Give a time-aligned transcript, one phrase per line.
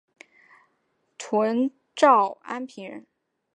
[1.19, 3.05] 涿郡安平人。